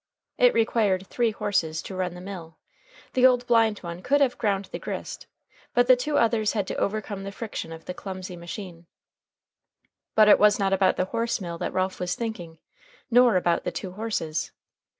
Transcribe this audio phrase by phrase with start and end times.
[0.39, 2.57] It required three horses to run the mill;
[3.13, 5.27] the old blind one could have ground the grist,
[5.75, 8.87] but the two others had to overcome the friction of the clumsy machine.
[10.15, 12.57] But it was not about the horse mill that Ralph was thinking
[13.11, 14.51] nor about the two horses.